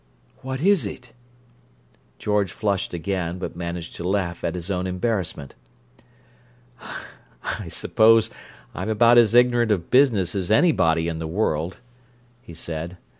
"What 0.41 0.61
is 0.61 0.87
it?" 0.87 1.13
George 2.17 2.51
flushed 2.51 2.91
again, 2.91 3.37
but 3.37 3.55
managed 3.55 3.95
to 3.97 4.03
laugh 4.03 4.43
at 4.43 4.55
his 4.55 4.71
own 4.71 4.87
embarrassment. 4.87 5.53
"I 7.43 7.67
suppose 7.67 8.31
I'm 8.73 8.89
about 8.89 9.19
as 9.19 9.35
ignorant 9.35 9.71
of 9.71 9.91
business 9.91 10.33
as 10.33 10.49
anybody 10.49 11.07
in 11.07 11.19
the 11.19 11.27
world," 11.27 11.77
he 12.41 12.55
said. 12.55 12.97